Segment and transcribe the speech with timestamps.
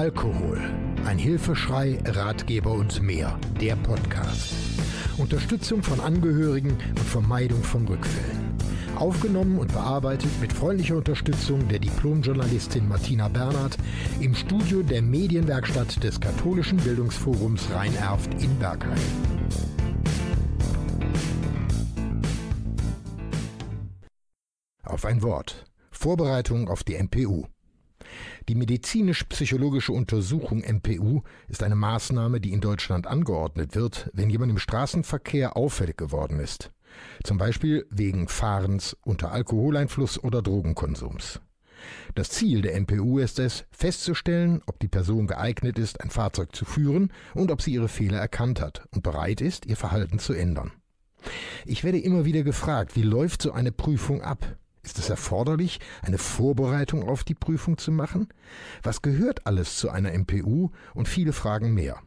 [0.00, 0.58] Alkohol.
[1.04, 3.38] Ein Hilfeschrei, Ratgeber und mehr.
[3.60, 4.54] Der Podcast.
[5.18, 8.56] Unterstützung von Angehörigen und Vermeidung von Rückfällen.
[8.96, 13.76] Aufgenommen und bearbeitet mit freundlicher Unterstützung der Diplomjournalistin Martina Bernhard
[14.20, 18.96] im Studio der Medienwerkstatt des Katholischen Bildungsforums Rhein-Erft in Bergheim.
[24.82, 25.66] Auf ein Wort.
[25.90, 27.44] Vorbereitung auf die MPU.
[28.48, 34.58] Die medizinisch-psychologische Untersuchung MPU ist eine Maßnahme, die in Deutschland angeordnet wird, wenn jemand im
[34.58, 36.72] Straßenverkehr auffällig geworden ist.
[37.22, 41.40] Zum Beispiel wegen Fahrens unter Alkoholeinfluss oder Drogenkonsums.
[42.14, 46.64] Das Ziel der MPU ist es, festzustellen, ob die Person geeignet ist, ein Fahrzeug zu
[46.64, 50.72] führen und ob sie ihre Fehler erkannt hat und bereit ist, ihr Verhalten zu ändern.
[51.66, 54.56] Ich werde immer wieder gefragt, wie läuft so eine Prüfung ab?
[54.82, 58.28] Ist es erforderlich, eine Vorbereitung auf die Prüfung zu machen?
[58.82, 61.98] Was gehört alles zu einer MPU und viele Fragen mehr?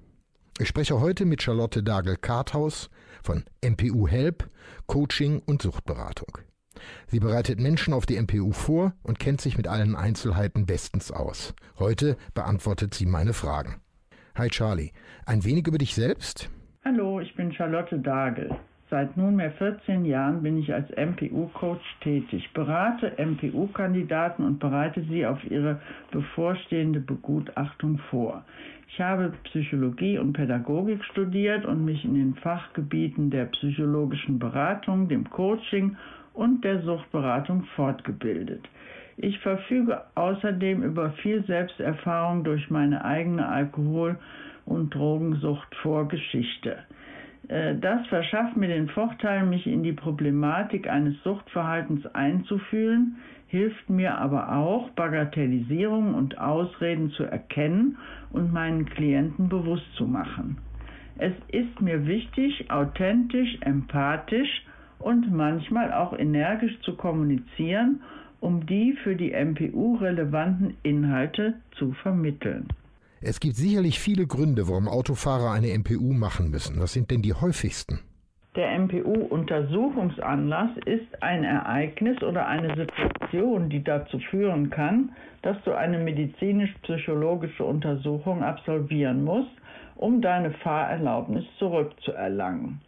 [0.59, 2.89] Ich spreche heute mit Charlotte Dagel-Karthaus
[3.23, 4.49] von MPU Help,
[4.87, 6.39] Coaching und Suchtberatung.
[7.07, 11.53] Sie bereitet Menschen auf die MPU vor und kennt sich mit allen Einzelheiten bestens aus.
[11.77, 13.81] Heute beantwortet sie meine Fragen.
[14.35, 14.91] Hi Charlie,
[15.25, 16.49] ein wenig über dich selbst?
[16.83, 18.49] Hallo, ich bin Charlotte Dagel.
[18.93, 25.43] Seit nunmehr 14 Jahren bin ich als MPU-Coach tätig, berate MPU-Kandidaten und bereite sie auf
[25.49, 28.45] ihre bevorstehende Begutachtung vor.
[28.87, 35.27] Ich habe Psychologie und Pädagogik studiert und mich in den Fachgebieten der psychologischen Beratung, dem
[35.27, 35.97] Coaching
[36.35, 38.61] und der Suchtberatung fortgebildet.
[39.17, 44.19] Ich verfüge außerdem über viel Selbsterfahrung durch meine eigene Alkohol-
[44.67, 46.77] und Drogensuchtvorgeschichte.
[47.47, 54.17] Äh, das verschafft mir den Vorteil, mich in die Problematik eines Suchtverhaltens einzufühlen, hilft mir
[54.17, 57.97] aber auch, Bagatellisierung und Ausreden zu erkennen
[58.31, 60.57] und meinen Klienten bewusst zu machen.
[61.17, 64.65] Es ist mir wichtig, authentisch, empathisch
[64.97, 68.01] und manchmal auch energisch zu kommunizieren,
[68.39, 72.67] um die für die MPU relevanten Inhalte zu vermitteln.
[73.25, 76.81] Es gibt sicherlich viele Gründe, warum Autofahrer eine MPU machen müssen.
[76.81, 78.01] Was sind denn die häufigsten?
[78.57, 85.99] Der MPU-Untersuchungsanlass ist ein Ereignis oder eine Situation, die dazu führen kann, dass du eine
[85.99, 89.51] medizinisch-psychologische Untersuchung absolvieren musst,
[89.95, 92.81] um deine Fahrerlaubnis zurückzuerlangen.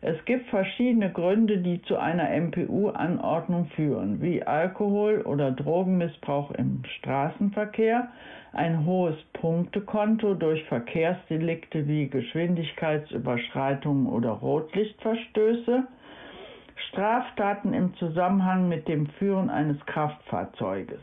[0.00, 8.06] Es gibt verschiedene Gründe, die zu einer MPU-Anordnung führen, wie Alkohol- oder Drogenmissbrauch im Straßenverkehr,
[8.52, 15.82] ein hohes Punktekonto durch Verkehrsdelikte wie Geschwindigkeitsüberschreitungen oder Rotlichtverstöße,
[16.88, 21.00] Straftaten im Zusammenhang mit dem Führen eines Kraftfahrzeuges.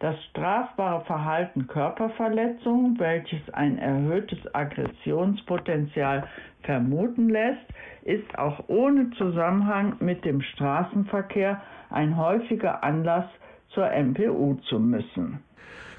[0.00, 6.26] Das strafbare Verhalten Körperverletzung, welches ein erhöhtes Aggressionspotenzial
[6.62, 7.66] vermuten lässt,
[8.10, 13.26] ist auch ohne Zusammenhang mit dem Straßenverkehr ein häufiger Anlass
[13.72, 15.44] zur MPU zu müssen.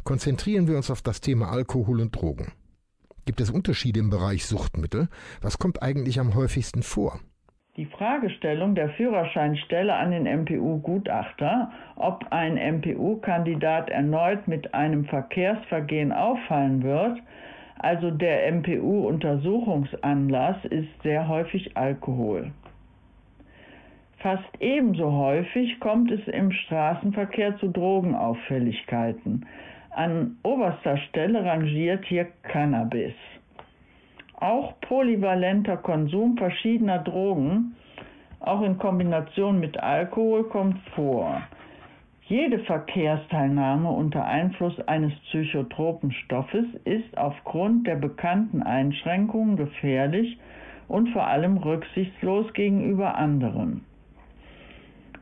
[0.03, 2.51] Konzentrieren wir uns auf das Thema Alkohol und Drogen.
[3.25, 5.07] Gibt es Unterschiede im Bereich Suchtmittel?
[5.41, 7.19] Was kommt eigentlich am häufigsten vor?
[7.77, 16.83] Die Fragestellung der Führerscheinstelle an den MPU-Gutachter, ob ein MPU-Kandidat erneut mit einem Verkehrsvergehen auffallen
[16.83, 17.19] wird,
[17.81, 22.51] also der MPU-Untersuchungsanlass, ist sehr häufig Alkohol.
[24.19, 29.47] Fast ebenso häufig kommt es im Straßenverkehr zu Drogenauffälligkeiten.
[29.89, 33.15] An oberster Stelle rangiert hier Cannabis.
[34.35, 37.75] Auch polyvalenter Konsum verschiedener Drogen,
[38.39, 41.41] auch in Kombination mit Alkohol, kommt vor.
[42.31, 50.39] Jede Verkehrsteilnahme unter Einfluss eines psychotropen Stoffes ist aufgrund der bekannten Einschränkungen gefährlich
[50.87, 53.83] und vor allem rücksichtslos gegenüber anderen.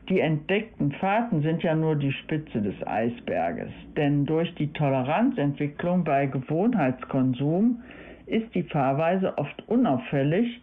[0.08, 6.26] Die entdeckten Fahrten sind ja nur die Spitze des Eisberges, denn durch die Toleranzentwicklung bei
[6.26, 7.82] Gewohnheitskonsum
[8.26, 10.62] ist die Fahrweise oft unauffällig.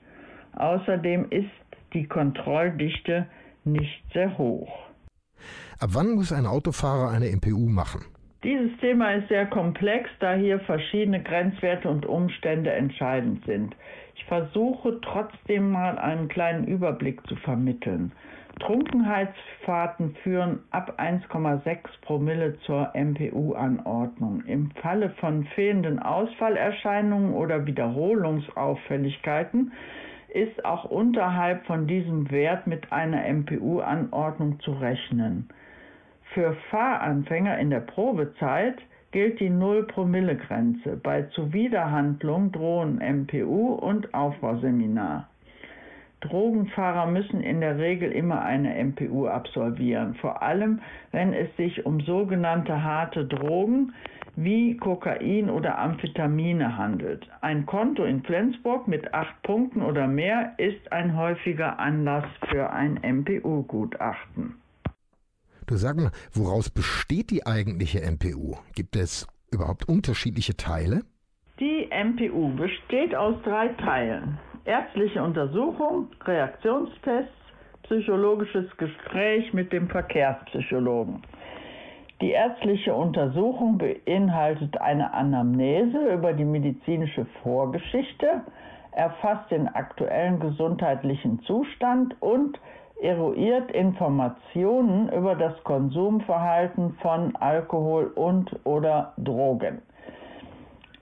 [0.55, 1.49] Außerdem ist
[1.91, 3.25] die Kontrolldichte
[3.65, 4.86] nicht sehr hoch.
[5.79, 8.05] Ab wann muss ein Autofahrer eine MPU machen?
[8.43, 13.75] Dieses Thema ist sehr komplex, da hier verschiedene Grenzwerte und Umstände entscheidend sind.
[14.15, 18.11] Ich versuche trotzdem mal einen kleinen Überblick zu vermitteln.
[18.59, 24.41] Trunkenheitsfahrten führen ab 1,6 Promille zur MPU-Anordnung.
[24.45, 29.71] Im Falle von fehlenden Ausfallerscheinungen oder Wiederholungsauffälligkeiten
[30.37, 35.49] ist auch unterhalb von diesem Wert mit einer MPU-Anordnung zu rechnen.
[36.33, 38.77] Für Fahranfänger in der Probezeit
[39.11, 40.97] gilt die Null-Promille-Grenze.
[41.01, 45.27] Bei Zuwiderhandlung drohen MPU und Aufbauseminar.
[46.21, 50.81] Drogenfahrer müssen in der Regel immer eine MPU absolvieren, vor allem
[51.11, 53.93] wenn es sich um sogenannte harte Drogen
[54.37, 57.27] wie Kokain oder Amphetamine handelt.
[57.41, 62.99] Ein Konto in Flensburg mit acht Punkten oder mehr ist ein häufiger Anlass für ein
[63.03, 64.55] MPU-Gutachten.
[65.65, 68.55] Du sag mal, woraus besteht die eigentliche MPU?
[68.73, 71.01] Gibt es überhaupt unterschiedliche Teile?
[71.59, 77.31] Die MPU besteht aus drei Teilen ärztliche Untersuchung, Reaktionstests,
[77.83, 81.23] psychologisches Gespräch mit dem Verkehrspsychologen.
[82.19, 88.41] Die ärztliche Untersuchung beinhaltet eine Anamnese über die medizinische Vorgeschichte,
[88.91, 92.59] erfasst den aktuellen gesundheitlichen Zustand und
[92.99, 99.83] eruiert Informationen über das Konsumverhalten von Alkohol und oder Drogen.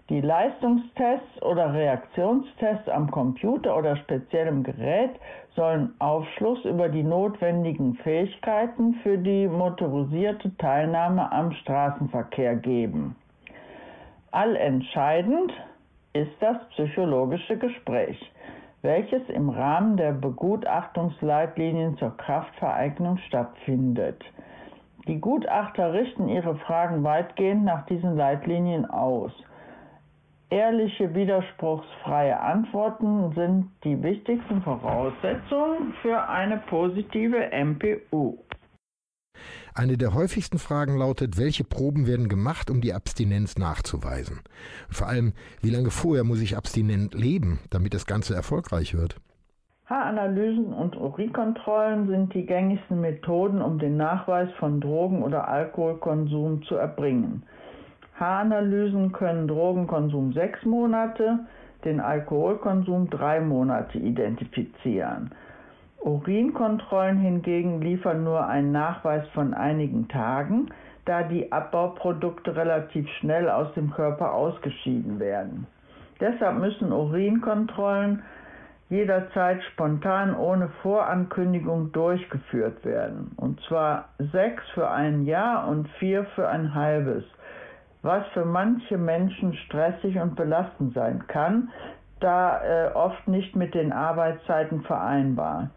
[0.09, 5.11] Die Leistungstests oder Reaktionstests am Computer oder speziellem Gerät
[5.55, 13.15] sollen Aufschluss über die notwendigen Fähigkeiten für die motorisierte Teilnahme am Straßenverkehr geben.
[14.31, 15.53] Allentscheidend
[16.13, 18.19] ist das psychologische Gespräch,
[18.81, 24.21] welches im Rahmen der Begutachtungsleitlinien zur Kraftvereignung stattfindet.
[25.07, 29.31] Die Gutachter richten ihre Fragen weitgehend nach diesen Leitlinien aus.
[30.49, 38.37] Ehrliche, widerspruchsfreie Antworten sind die wichtigsten Voraussetzungen für eine positive MPU.
[39.73, 44.41] Eine der häufigsten Fragen lautet, welche Proben werden gemacht, um die Abstinenz nachzuweisen?
[44.87, 49.17] Und vor allem, wie lange vorher muss ich abstinent leben, damit das Ganze erfolgreich wird?
[49.87, 56.75] Haaranalysen und Urinkontrollen sind die gängigsten Methoden, um den Nachweis von Drogen- oder Alkoholkonsum zu
[56.75, 57.43] erbringen.
[58.19, 61.39] Haaranalysen können Drogenkonsum sechs Monate,
[61.83, 65.31] den Alkoholkonsum drei Monate identifizieren.
[65.99, 70.67] Urinkontrollen hingegen liefern nur einen Nachweis von einigen Tagen,
[71.05, 75.67] da die Abbauprodukte relativ schnell aus dem Körper ausgeschieden werden.
[76.19, 78.23] Deshalb müssen Urinkontrollen
[78.89, 83.31] jederzeit spontan ohne Vorankündigung durchgeführt werden.
[83.37, 87.23] Und zwar sechs für ein Jahr und vier für ein halbes
[88.05, 91.69] was für manche Menschen stressig und belastend sein kann,
[92.19, 95.71] da äh, oft nicht mit den Arbeitszeiten vereinbar.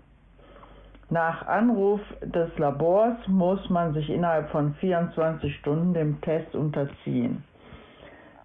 [1.11, 7.45] Nach Anruf des Labors muss man sich innerhalb von 24 Stunden dem Test unterziehen.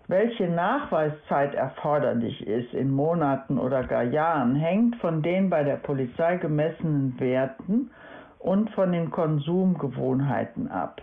[0.07, 6.38] Welche Nachweiszeit erforderlich ist in Monaten oder gar Jahren, hängt von den bei der Polizei
[6.38, 7.91] gemessenen Werten
[8.39, 11.01] und von den Konsumgewohnheiten ab.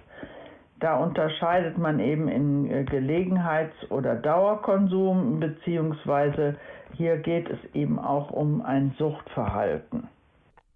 [0.80, 6.56] Da unterscheidet man eben in äh, Gelegenheits- oder Dauerkonsum, beziehungsweise
[6.96, 10.08] hier geht es eben auch um ein Suchtverhalten.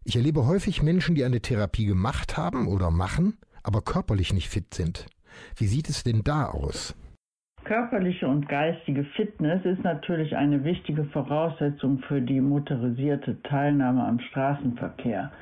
[0.04, 4.74] Ich erlebe häufig Menschen, die eine Therapie gemacht haben oder machen, aber körperlich nicht fit
[4.74, 5.06] sind.
[5.56, 6.94] Wie sieht es denn da aus?
[7.64, 15.32] Körperliche und geistige Fitness ist natürlich eine wichtige Voraussetzung für die motorisierte Teilnahme am Straßenverkehr.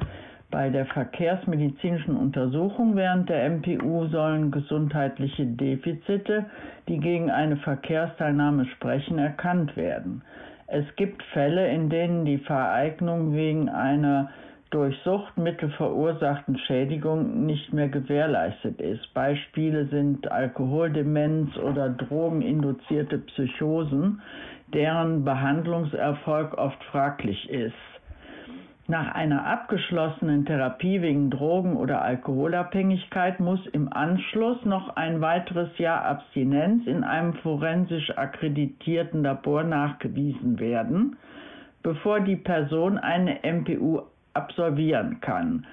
[0.52, 6.44] Bei der verkehrsmedizinischen Untersuchung während der MPU sollen gesundheitliche Defizite,
[6.88, 10.20] die gegen eine Verkehrsteilnahme sprechen, erkannt werden.
[10.67, 14.29] Es gibt Fälle, in denen die Vereignung wegen einer
[14.69, 19.15] durch Suchtmittel verursachten Schädigung nicht mehr gewährleistet ist.
[19.15, 24.20] Beispiele sind Alkoholdemenz oder drogeninduzierte Psychosen,
[24.74, 27.92] deren Behandlungserfolg oft fraglich ist.
[28.89, 36.05] Nach einer abgeschlossenen Therapie wegen Drogen- oder Alkoholabhängigkeit muss im Anschluss noch ein weiteres Jahr
[36.05, 41.17] Abstinenz in einem forensisch akkreditierten Labor nachgewiesen werden,
[41.84, 44.03] bevor die Person eine MPU
[44.34, 45.65] absolvieren kann.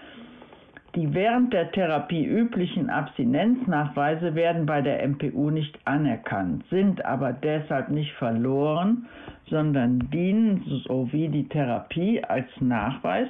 [0.95, 7.89] Die während der Therapie üblichen Abstinenznachweise werden bei der MPU nicht anerkannt, sind aber deshalb
[7.89, 9.07] nicht verloren,
[9.49, 13.27] sondern dienen sowie die Therapie als Nachweis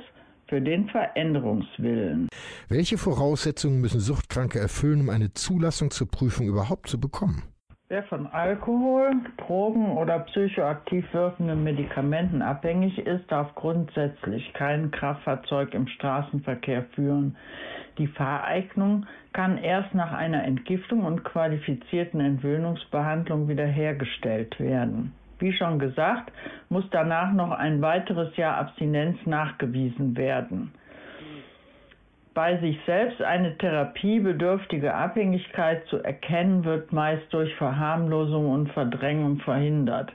[0.47, 2.29] für den Veränderungswillen.
[2.69, 7.43] Welche Voraussetzungen müssen Suchtkranke erfüllen, um eine Zulassung zur Prüfung überhaupt zu bekommen?
[7.91, 15.88] Wer von Alkohol, Drogen oder psychoaktiv wirkenden Medikamenten abhängig ist, darf grundsätzlich kein Kraftfahrzeug im
[15.88, 17.36] Straßenverkehr führen.
[17.98, 25.12] Die Fahreignung kann erst nach einer Entgiftung und qualifizierten Entwöhnungsbehandlung wiederhergestellt werden.
[25.39, 26.31] Wie schon gesagt,
[26.69, 30.72] muss danach noch ein weiteres Jahr Abstinenz nachgewiesen werden.
[32.39, 40.13] Bei sich selbst eine therapiebedürftige Abhängigkeit zu erkennen, wird meist durch Verharmlosung und Verdrängung verhindert.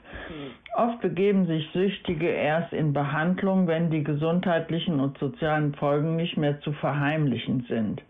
[0.75, 6.59] Oft begeben sich Süchtige erst in Behandlung, wenn die gesundheitlichen und sozialen Folgen nicht mehr
[6.61, 8.01] zu verheimlichen sind.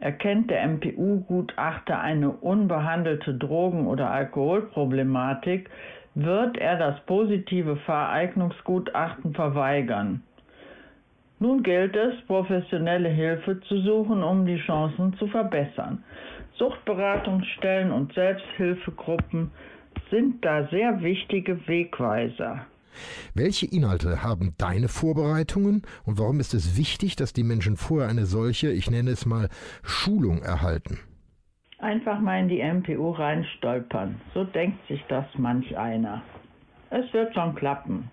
[0.00, 5.70] Erkennt der MPU-Gutachter eine unbehandelte Drogen- oder Alkoholproblematik,
[6.16, 10.24] wird er das positive Vereignungsgutachten verweigern.
[11.40, 16.02] Nun gilt es, professionelle Hilfe zu suchen, um die Chancen zu verbessern.
[16.58, 19.52] Suchtberatungsstellen und Selbsthilfegruppen
[20.10, 22.66] sind da sehr wichtige Wegweiser.
[23.34, 28.26] Welche Inhalte haben deine Vorbereitungen und warum ist es wichtig, dass die Menschen vorher eine
[28.26, 29.48] solche, ich nenne es mal,
[29.82, 30.98] Schulung erhalten?
[31.78, 34.20] Einfach mal in die MPU reinstolpern.
[34.34, 36.22] So denkt sich das manch einer.
[36.90, 38.10] Es wird schon klappen.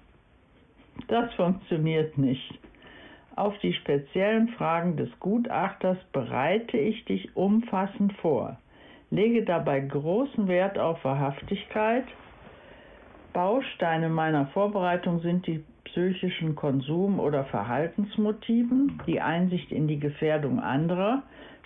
[1.07, 2.59] Das funktioniert nicht.
[3.35, 8.57] Auf die speziellen Fragen des Gutachters bereite ich dich umfassend vor,
[9.11, 12.05] lege dabei großen Wert auf Wahrhaftigkeit.
[13.33, 21.23] Bausteine meiner Vorbereitung sind die psychischen Konsum- oder Verhaltensmotiven, die Einsicht in die Gefährdung anderer,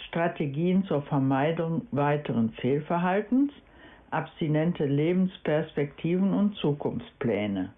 [0.08, 3.52] Strategien zur Vermeidung weiteren Fehlverhaltens,
[4.10, 7.74] abstinente Lebensperspektiven und Zukunftspläne.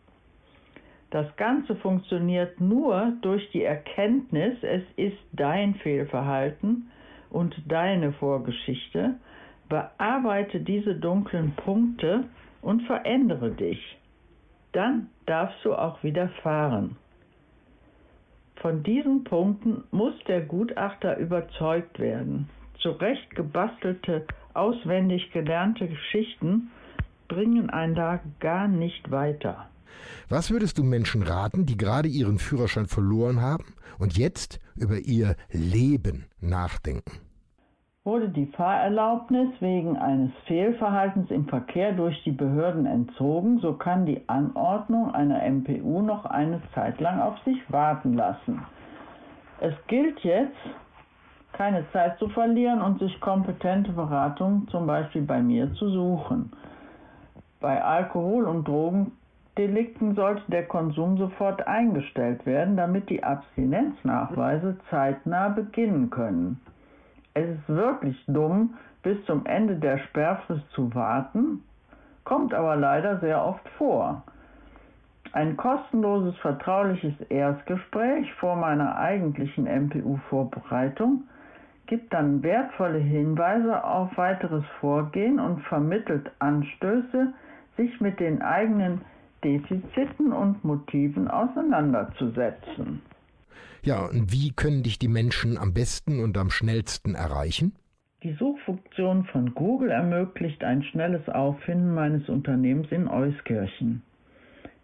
[1.12, 6.89] Das Ganze funktioniert nur durch die Erkenntnis, es ist dein Fehlverhalten
[7.30, 9.15] und deine Vorgeschichte.
[9.68, 12.24] Bearbeite diese dunklen Punkte
[12.62, 13.98] und verändere dich.
[14.72, 16.96] Dann darfst du auch wieder fahren.
[18.62, 22.48] Von diesen Punkten muss der Gutachter überzeugt werden.
[22.80, 26.72] Zurecht gebastelte, auswendig gelernte Geschichten
[27.27, 29.71] bringen einen da gar nicht weiter.
[30.30, 35.36] Was würdest du Menschen raten, die gerade ihren Führerschein verloren haben und jetzt über ihr
[35.52, 37.20] Leben nachdenken?
[38.04, 44.28] Wurde die Fahrerlaubnis wegen eines Fehlverhaltens im Verkehr durch die Behörden entzogen, so kann die
[44.28, 48.66] Anordnung einer MPU noch eine Zeit lang auf sich warten lassen.
[49.60, 50.58] Es gilt jetzt,
[51.54, 56.52] keine Zeit zu verlieren und sich kompetente Beratung zum Beispiel bei mir zu suchen.
[57.60, 59.12] Bei Alkohol- und Drogen
[59.58, 66.62] Delikten sollte der Konsum sofort eingestellt werden, damit die Abstinenznachweise zeitnah beginnen können.
[67.34, 71.63] Es ist wirklich dumm, bis zum Ende der Sperrfrist zu warten,
[72.24, 74.24] kommt aber leider sehr oft vor.
[75.34, 81.24] Ein kostenloses vertrauliches Erstgespräch vor meiner eigentlichen MPU-Vorbereitung
[81.88, 87.34] gibt dann wertvolle Hinweise auf weiteres Vorgehen und vermittelt Anstöße,
[87.77, 89.01] sich mit den eigenen
[89.44, 93.02] Defiziten und Motiven auseinanderzusetzen.
[93.84, 97.74] Ja, und wie können dich die Menschen am besten und am schnellsten erreichen?
[98.24, 104.04] Die Suchfunktion von Google ermöglicht ein schnelles Auffinden meines Unternehmens in Euskirchen.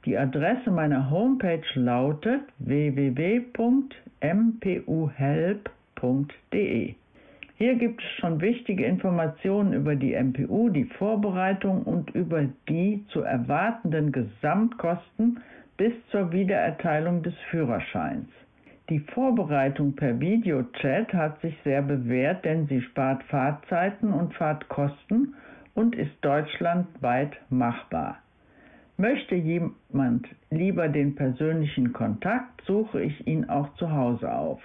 [0.06, 3.76] Die Adresse meiner Homepage lautet www.mpuhelp.de.
[7.58, 13.22] Hier gibt es schon wichtige Informationen über die MPU, die Vorbereitung und über die zu
[13.22, 15.40] erwartenden Gesamtkosten
[15.76, 18.30] bis zur Wiedererteilung des Führerscheins.
[18.90, 25.34] Die Vorbereitung per Videochat hat sich sehr bewährt, denn sie spart Fahrtzeiten und Fahrtkosten
[25.74, 28.20] und ist deutschlandweit machbar.
[28.98, 34.62] Möchte jemand lieber den persönlichen Kontakt, suche ich ihn auch zu Hause auf.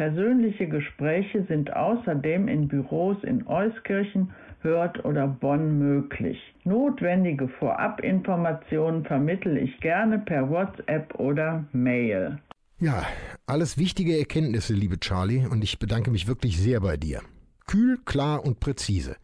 [0.00, 4.30] Persönliche Gespräche sind außerdem in Büros in Euskirchen,
[4.62, 6.38] Hürth oder Bonn möglich.
[6.64, 12.38] Notwendige Vorabinformationen vermittle ich gerne per WhatsApp oder Mail.
[12.78, 13.02] Ja,
[13.44, 17.20] alles wichtige Erkenntnisse, liebe Charlie, und ich bedanke mich wirklich sehr bei dir.
[17.66, 19.16] Kühl, klar und präzise.